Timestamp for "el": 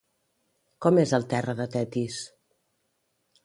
1.19-1.29